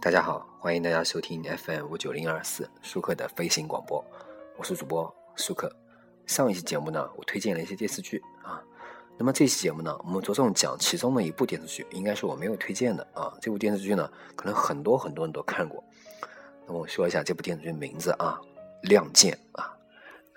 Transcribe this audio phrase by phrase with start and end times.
[0.00, 4.02] 大家好，欢迎大家收听 FM 五九零二四舒克的飞行广播，
[4.56, 5.70] 我是主播舒克。
[6.24, 8.62] 上一期节目呢，我推荐了一些电视剧啊，
[9.18, 13.32] 那么这期节目呢，我们着重讲其中的一部电视剧，应该是我没有推荐的啊。
[13.40, 15.82] 这部电视剧呢，可能很多很多人都看过。
[16.66, 18.40] 那我说一下这部电视剧名字啊，
[18.88, 19.76] 《亮剑》啊，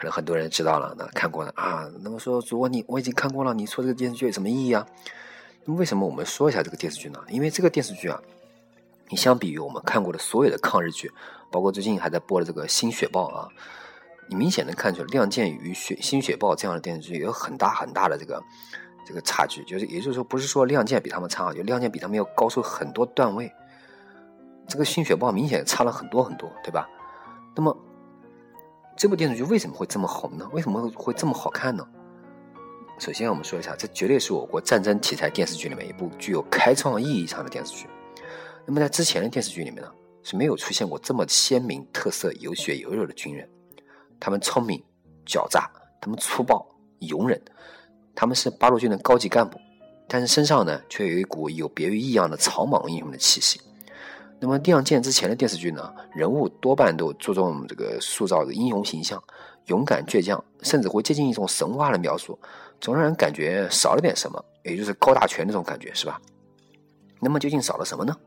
[0.02, 1.88] 可能很多人知道了，那看过的啊。
[2.02, 4.84] 那么说，如果你我已经看过了，你说这个电视剧有什么意义啊？
[5.64, 7.20] 那么为什么我们说一下这个电视剧呢？
[7.30, 8.20] 因为这个电视剧啊。
[9.10, 11.12] 你相比于我们看过的所有的抗日剧，
[11.52, 13.48] 包括最近还在播的这个《新雪豹》啊，
[14.28, 18.42] 你明显能看出来，《亮剑》与《雪新雪豹》这样的电视剧有很大很大的这个
[19.06, 19.64] 这个差距。
[19.66, 23.52] 就是也就是说，不是说《亮剑》比他们差，就《亮剑》比他们要高出很多段位。
[24.66, 26.88] 这个《新雪豹》明显差了很多很多，对吧？
[27.54, 27.78] 那么
[28.98, 30.48] 这部电视剧为什么会这么红呢？
[30.52, 31.88] 为什么会这么好看呢？
[33.00, 37.88] 首先，我们说一下，这绝对是我国战争题材电视剧里面一部具有开创意义上的电视剧。
[38.66, 43.50] 那么在之前的电视剧里面呢，是没有出现过这么鲜明特色、有血有肉的军人。
[44.20, 44.84] 他们聪明、
[45.26, 45.68] 狡诈，
[46.00, 46.64] 他们粗暴、
[47.00, 47.42] 勇忍，
[48.14, 49.58] 他们是八路军的高级干部，
[50.08, 53.60] 但是身上呢，却有一股有别于异样的草莽英雄的气息。
[54.44, 59.24] 那么《亮剑》之前的电视剧呢，人物多半都注重这个塑造的英雄形象，
[59.68, 62.38] 勇敢倔强，甚至会接近一种神话的描述，
[62.80, 66.20] 总让人感觉少了点什么，也就是高大全那种感觉，是吧？
[67.20, 68.18] 那么究竟少了什么呢？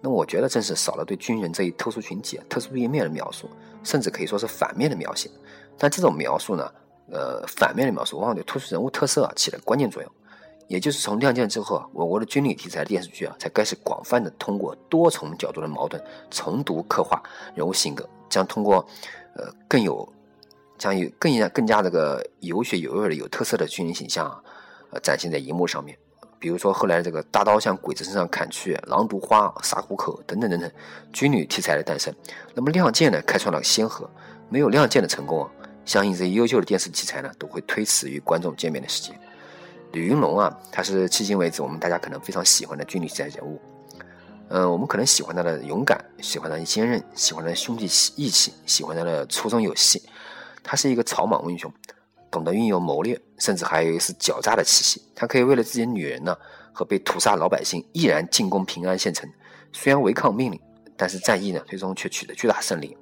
[0.00, 3.46] 那我觉得正是少了对军人这一特殊群体、特殊一面的描述，
[3.84, 5.30] 甚至可以说是反面的描写。
[5.76, 6.72] 但这种描述呢，
[7.12, 10.10] 呃，反面的描述往往对突出人物特色啊起了关键作用。
[10.70, 17.20] 也就是从《亮剑》之后啊，我国的军旅题材电视剧啊，才开始广泛的通过多重角度的矛盾，重读刻画
[17.56, 18.76] 人物性格，将通过
[19.34, 20.08] 呃更有
[20.78, 24.40] 将有更加更加这个有血有肉的有特色的军人形象啊，
[24.92, 25.98] 呃展现在荧幕上面。
[26.38, 30.70] 比如说后来这个大刀向鬼子身上砍去，狼毒花杀虎口等等等等，
[31.12, 32.14] 军旅题材的诞生。
[32.54, 34.08] 那么亮剑呢，开创了先河。
[34.48, 35.50] 没有亮剑的成功啊，
[35.84, 39.20] 相信这些优秀的电视题材呢，都会推迟与观众见面的时间。
[39.92, 43.60] 吕云龙啊，他是迄今为止我们大家可能非常喜欢的军旅题材人物。
[44.48, 47.84] 嗯，我们可能喜欢他的勇敢，喜欢他的坚韧，喜欢他的兄弟
[48.16, 50.02] 义气，喜欢他的粗中有细。
[50.62, 51.72] 他是一个草莽英雄。
[52.32, 55.02] 懂得运用谋略，甚至还有一丝狡诈的气息。
[55.16, 56.36] 他可以为了自己的女人呢
[56.72, 59.28] 和被屠杀老百姓，毅然进攻平安县城。
[59.72, 60.60] 虽然违抗命令，
[60.96, 62.96] 但是战役呢最终却取得巨大胜利。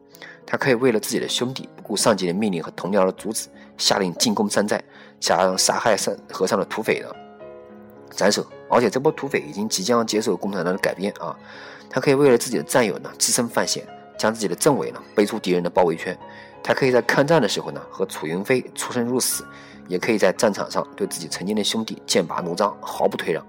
[0.46, 4.82] 他可以为了自己的兄弟，不顾上级的命令和同僚的阻止，下令进攻山寨，
[5.20, 7.08] 将杀害山和尚的土匪呢
[8.10, 8.46] 斩首。
[8.70, 11.34] 而且这波土匪已经即将接受共产党的改编啊！
[11.88, 13.86] 他可以为了自己的战友呢自身犯险，
[14.18, 16.18] 将自己的政委呢背出敌人的包围圈。
[16.62, 19.46] 他可以在抗战的时候呢，和楚云飞出生入死，
[19.86, 23.42] 也可以在战场上对自己曾经的兄弟剑拔弩张，毫不退让。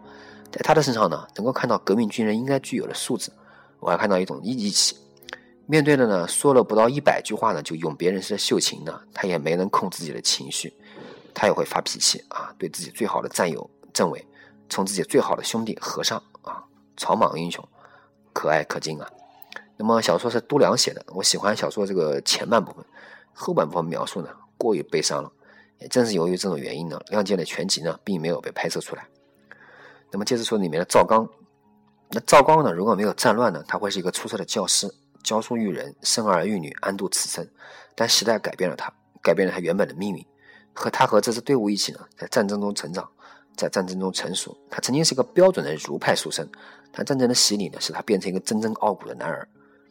[0.52, 3.29] 在他的身上呢，能够看到革命军人应该具有的素质，
[3.79, 4.96] 我还看到一种义气。
[5.72, 10.74] 面对的呢，说了不到一百句话呢，就永别人世的秀琴呢，他也没能控制自己的情绪，
[11.31, 14.25] 他也会发脾气啊，对自己最好的战友政委，
[14.68, 16.63] 从自己最好的兄弟和尚啊，
[16.97, 17.63] 草莽英雄，
[18.34, 19.08] 可爱可敬啊。
[19.78, 22.84] 那么小说是都良写的，我喜欢小说这个前半部分。
[23.31, 25.31] 后半部分描述呢过于悲伤了，
[25.78, 29.08] 也正是由于这种原因呢，《亮剑》的全集呢并没有被拍摄出来。
[30.09, 31.29] 那么接着说里面的赵刚，
[32.09, 34.91] 那赵刚呢如果没有战乱呢，他会是一个出色的教师，
[35.24, 37.47] 教书育人，生儿育女，安度此生。
[37.96, 40.25] 但时代改变了他，改变了他原本的命运。
[40.74, 43.09] 和他和这支队伍一起呢，在战争中成长，
[43.58, 44.56] 在战争中成熟。
[44.69, 46.47] 他曾经是一个标准的儒派书生，
[46.91, 49.47] 但战争的洗礼呢，使他变成一个铮铮傲骨的男儿。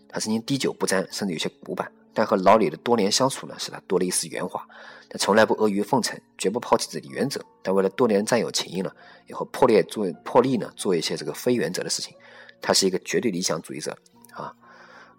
[0.09, 1.91] 他曾经滴酒不沾，甚至有些古板。
[2.15, 4.67] 但和老李的多年相处呢，使他多了一丝圆滑。
[5.11, 7.41] 他从来不阿谀奉承，绝不抛弃自己的原则。
[7.63, 8.91] 但为了多年战友情谊呢，
[9.27, 12.15] 也会破裂做破例呢，做一些这个非原则的事情。
[12.61, 13.97] 他是一个绝对理想主义者
[14.33, 14.53] 啊，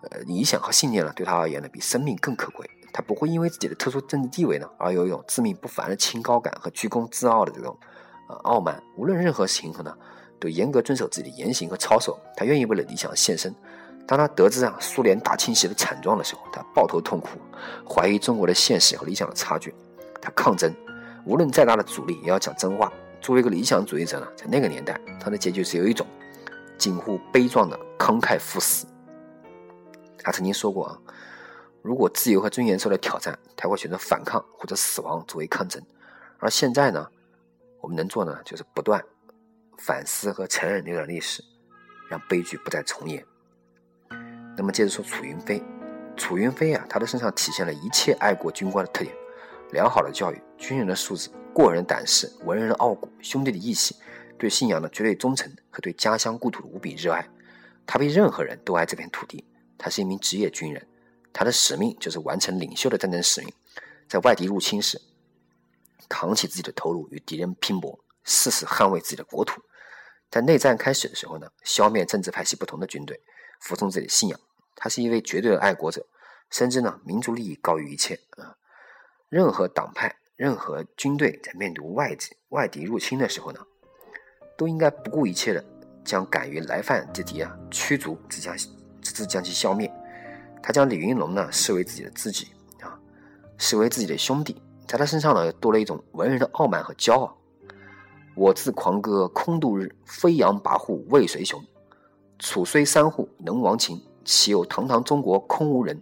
[0.02, 2.70] 呃，理想和信念呢，对他而言呢，比生命更可贵。
[2.92, 7.78] 他不会因为自己的特殊政治地位呢，而有一种自命不凡的清高感和居功自傲的这种
[8.28, 8.81] 呃傲慢。
[8.98, 9.96] 无论任何情况呢，
[10.40, 12.19] 都严格遵守自己的言行和操守。
[12.36, 13.54] 他愿意为了理想献身。
[14.07, 17.38] 当他得知啊苏联大清洗的惨状的时候，他抱头痛哭，
[17.88, 19.74] 怀疑中国的现实和理想的差距。
[20.19, 20.74] 他抗争，
[21.25, 22.92] 无论再大的阻力也要讲真话。
[23.22, 26.07] 作为一个理想主义者呢，在那个年代，他的结局只有一种，
[26.78, 28.88] 近乎悲壮的慷慨赴死。
[30.24, 31.00] 他曾经说过啊，
[31.81, 35.81] 如果自由和尊严受到挑战，他会选择反抗或者死亡作为抗争。
[36.39, 37.07] 而现在呢，
[37.81, 39.04] 我们能做的就是不断
[39.77, 41.44] 反思和承认那段历史，
[42.10, 43.25] 让悲剧不再重演。
[44.57, 45.63] 那么接着说楚云飞，
[46.18, 49.15] 楚云飞啊，他的身上体现了一切爱国军官的特点：
[49.72, 53.95] 良好的教育、军人的素质、过人胆识、文人的傲骨、兄弟的义气、
[54.38, 57.25] 对信仰的绝对忠诚和对家乡故土的无比热爱。
[57.86, 59.44] 他比任何人都爱这片土地。
[59.80, 60.88] 他是一名职业军人，
[61.34, 63.52] 他的使命就是完成领袖的战争使命，
[64.08, 65.02] 在外敌入侵时，
[66.08, 69.62] 扛起自己的头颅与敌人拼搏，誓死捍卫自己的国土。
[70.30, 73.20] 在内战开始的时候呢，消灭政治派系不同的军队，
[73.62, 74.40] 服从自己的信仰。
[74.76, 76.06] 他是一位绝对的爱国者，
[76.52, 78.56] 深知呢民族利益高于一切啊。
[79.30, 83.60] 任何党派、任何军队在面对外敌外敌入侵的时候呢，
[84.58, 85.64] 都应该不顾一切的
[86.04, 88.56] 将敢于来犯之敌啊驱逐，直将
[89.19, 89.92] 自将其消灭。
[90.63, 92.48] 他将李云龙呢视为自己的知己
[92.81, 92.98] 啊，
[93.57, 97.36] 视为自己的兄弟，在他身上呢多了一种文人的傲慢和骄傲。
[98.36, 101.62] 我自狂歌空度日，飞扬跋扈为谁雄？
[102.38, 106.01] 楚虽三户能亡秦，岂有堂堂中国空无人？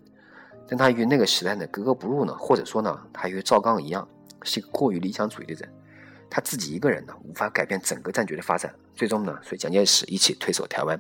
[0.67, 2.35] 但他与那个时代的格格不入呢？
[2.37, 4.07] 或者说呢，他与赵刚一样，
[4.43, 5.73] 是一个过于理想主义的人。
[6.29, 8.73] 他自己一个人呢，无法改变整个战局的发展。
[8.93, 10.99] 最终呢，随蒋介石一起退守台湾。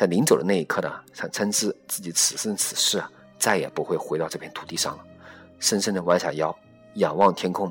[0.00, 5.04] 在临走的那一刻呢，他深知自己此生此世啊，再也不会回到这片土地上了。
[5.58, 6.58] 深深的弯下腰，
[6.94, 7.70] 仰望天空，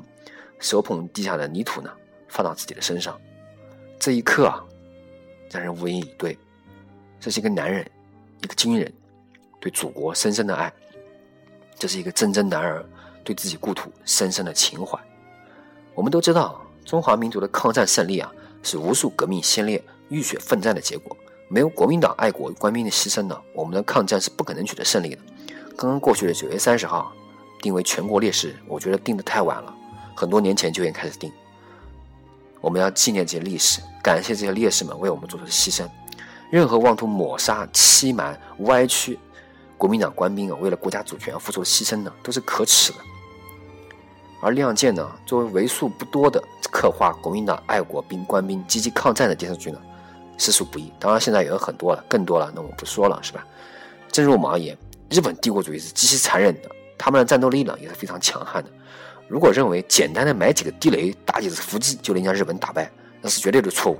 [0.60, 1.90] 手捧地下的泥土呢，
[2.28, 3.20] 放到自己的身上。
[3.98, 4.64] 这一刻啊，
[5.50, 6.38] 让人无言以对。
[7.18, 7.84] 这是一个男人，
[8.44, 8.92] 一个军人，
[9.58, 10.72] 对祖国深深的爱。
[11.80, 12.88] 这是一个铮铮男儿
[13.24, 14.96] 对自己故土深深的情怀。
[15.96, 21.16] 我们都知道，中华民族的抗战胜利啊，是无数革命先烈浴血奋战的结果。
[21.52, 25.18] 没有国民党爱国官兵的牺牲呢，我们的抗战是不可能取得胜利的。
[25.76, 27.12] 刚刚过去的九月三十号，
[27.60, 29.74] 定为全国烈士，我觉得定的太晚了，
[30.14, 31.32] 很多年前就应该开始定。
[32.60, 35.84] 我们要纪念这些历史，感谢这些烈士们为我们做出的牺牲。
[36.50, 39.18] 任何妄图抹杀、欺瞒、歪曲。
[39.76, 42.98] 国民党官兵啊，为了国家主权付出的牺牲呢，都是可耻的。
[44.40, 49.80] 而《亮剑》呢，作为为数不多的刻画国民党爱国兵官兵积极抗战的电视剧呢，
[50.40, 50.92] 实属不易。
[50.98, 53.46] 当然，现在也有很多了，更多了，那我不说了，是吧？
[54.10, 54.76] 正如我们而言，
[55.08, 58.70] 日本帝国主义是极其残忍的，他们的战斗力呢也是非常强悍的。
[59.28, 62.90] 如果认为简单的买几个地雷、打几次伏击就能将日本打败，
[63.20, 63.98] 那是绝对的错误。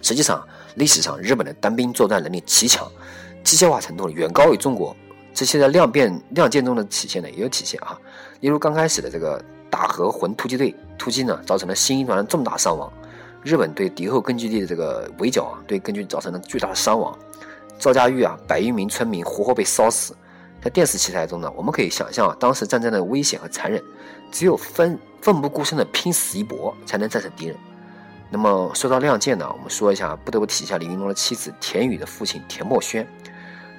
[0.00, 0.46] 实际上，
[0.76, 2.90] 历史上日本的单兵作战能力极强。
[3.42, 4.96] 机械化程度远高于中国，
[5.34, 7.98] 这些在量变亮剑中的体现呢也有体现啊。
[8.40, 12.90] 例如刚开始的这个大和魂突击队突击呢，造成了新一团的重大伤亡。
[13.44, 17.16] 日本对敌后根据地的这个围剿啊，对根据地造成了巨大的伤亡。
[17.78, 20.16] 赵家峪啊，百余名村民活活被烧死。
[20.62, 23.82] 在电视器材中呢，我们可以想象啊，当时战争的危险和残忍，
[24.32, 27.56] 只有奋奋不顾身的拼死一搏，才能战胜敌人。
[28.30, 33.06] 那么说到亮剑呢，我们说一下，不得不提一下李云龙的妻子田雨的父亲田默轩。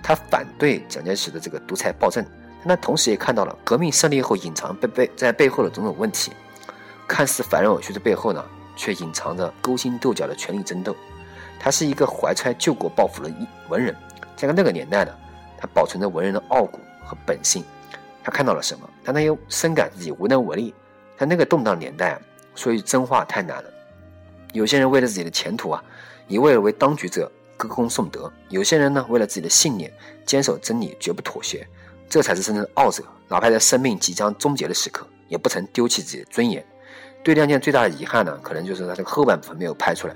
[0.04, 2.24] 他反对蒋介石的这个独裁暴政，
[2.60, 6.32] 但他同时也看到了革命胜利后隐藏背背在背后的种种问题，
[7.08, 8.46] 看似繁荣有序的背后呢，
[8.76, 10.96] 却隐藏着勾心斗角的权力争斗。
[11.60, 13.34] 他是一个怀揣救国抱负的
[13.70, 13.96] 文人，
[14.36, 15.12] 在那个年代呢，
[15.58, 17.64] 他保存着文人的傲骨和本性。
[18.24, 18.90] 他看到了什么？
[19.04, 20.74] 但他又深感自己无能为力。
[21.18, 22.22] 在那个动荡年代啊，
[22.56, 23.70] 说句真话太难了。
[24.54, 25.84] 有些人为了自己的前途啊，
[26.28, 27.32] 一味为当局者。
[27.58, 29.90] 歌功颂德，有些人呢，为了自己的信念，
[30.26, 31.66] 坚守真理，绝不妥协，
[32.10, 33.02] 这才是真正的傲者。
[33.30, 36.62] 哪怕在生命即将终结的时刻，也不曾丢弃自己的尊严。
[37.26, 40.16] 对《亮剑》最大的遗憾呢，可能就是它这个后半部分没有拍出来。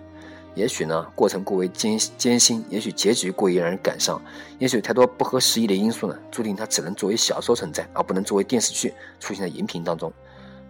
[0.53, 4.21] 也许呢，过程过为艰艰辛，也许结局过于让人感伤，
[4.59, 10.13] 也许太多不合时宜的因素呢，注定它只能作为小说存在，而不能作为电视剧出现在荧屏当中。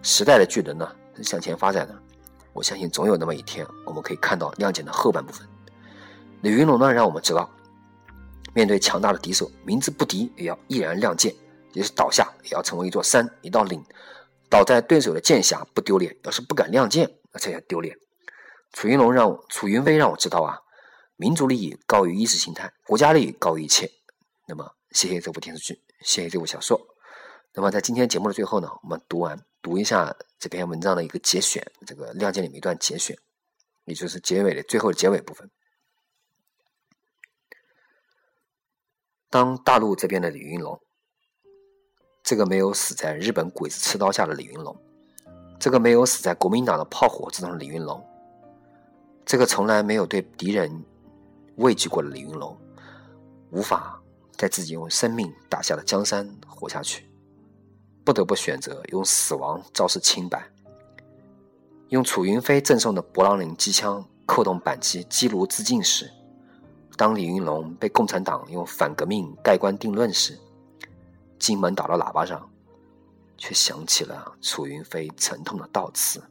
[0.02, 1.94] 时代的巨轮呢，是向前发展的。
[2.54, 5.46] 我相信总有那么一天，我们可以看到《亮剑》的后半部分。
[6.40, 7.50] 李云龙呢，让我们知道，
[8.54, 11.34] 面对强大的敌手，明知不敌也要毅然亮剑；
[11.70, 13.84] 即使倒下，也要成为一座山、一道岭。
[14.50, 17.96] 倒在对手的剑下不丢脸，要是不敢亮剑，那才叫丢脸。
[18.72, 20.58] 楚云龙让我，楚云飞让我知道啊，
[21.16, 23.90] 民族利益高于意识形态，国家利益高于一切。
[24.46, 26.80] 那么，谢谢这部电视剧，谢谢这部小说。
[27.54, 33.16] 那么，在今天节目的最后呢，我们读完读一下这篇文章的一个节选，这个亮剑里面一段节选，
[33.84, 35.50] 也就是结尾的最后的结尾部分。
[39.28, 40.80] 当大陆这边的李云龙，
[42.30, 44.76] 这个没有死在日本鬼子刺刀下的李云龙，
[45.58, 48.00] 这个没有死在国民党的炮火之中的李云龙，
[49.26, 50.70] 这个从来没有对敌人
[51.56, 52.56] 畏惧过的李云龙，
[53.50, 54.00] 无法
[54.36, 57.04] 在自己用生命打下的江山活下去，
[58.04, 60.40] 不得不选择用死亡昭示清白，
[61.88, 66.08] 用楚云飞赠送的勃朗宁机枪扣动扳机击炉自尽时。
[66.96, 70.38] 当李云龙被共产党用反革命盖棺定论时，
[71.40, 72.48] 金门岛的喇叭上
[73.36, 76.22] 却响起了楚云飞沉痛的悼词。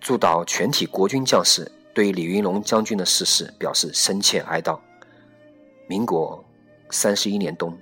[0.00, 4.78] 祝祷全体国军将士对李云龙将军的逝世表示深切哀悼。
[5.88, 6.44] 民国
[6.90, 7.76] 三十一年冬，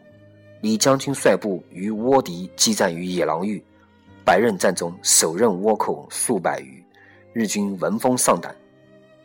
[0.61, 3.63] 李将军率部与倭敌激战于野狼峪，
[4.25, 6.85] 百刃战中首刃倭寇数百余，
[7.33, 8.55] 日军闻风丧胆。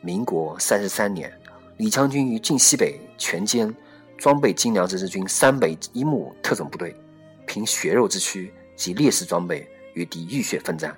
[0.01, 1.31] 民国三十三年，
[1.77, 3.73] 李将军于晋西北全歼
[4.19, 6.95] 装备精良之日军三北一木特种部队，
[7.47, 10.95] 凭血肉之躯及劣势装备与敌浴血奋战，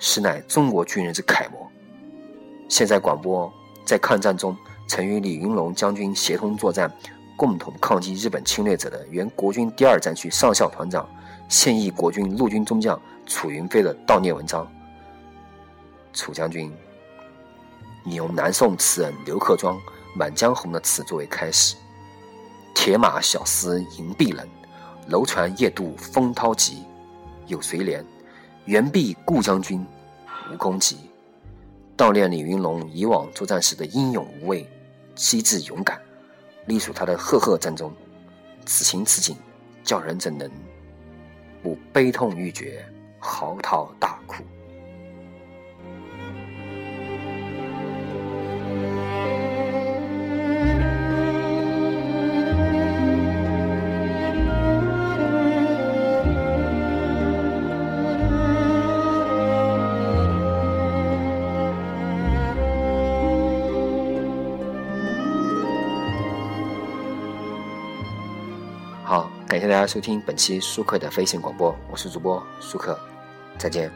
[0.00, 1.66] 实乃中国军人之楷模。
[2.68, 3.50] 现在广播
[3.84, 4.54] 在抗战中
[4.88, 6.92] 曾与李云龙将军协同作战。
[7.38, 11.06] 共同抗击日本侵略者的原国军第二战区上校团长、
[11.50, 14.66] 现役国军陆军中将楚云飞的悼念文章。
[16.14, 16.72] 楚将军，
[18.02, 19.76] 你用南宋词人刘克庄
[20.14, 21.76] 《满江红》的词作为开始
[22.76, 24.46] ：“铁马小厮银壁冷，
[25.08, 26.84] 楼船夜渡风涛急。
[27.46, 28.04] 有谁怜？
[28.66, 29.84] 原必故将军
[30.52, 30.98] 无功绩。”
[31.96, 34.68] 悼念李云龙以往作战时的英勇无畏、
[35.14, 35.98] 机智勇敢。
[36.66, 37.90] 隶属他的赫赫战中，
[38.66, 39.34] 此情此景，
[39.82, 40.48] 叫人怎能
[41.62, 42.84] 不悲痛欲绝、
[43.18, 44.44] 嚎啕大哭？
[69.56, 73.00] 感谢大家收听本期舒克的飞行广播，我是主播舒克，
[73.56, 73.90] 再见。